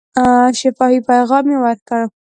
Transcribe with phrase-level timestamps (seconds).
[0.59, 2.01] شفاهي پیغام یې ورکړ.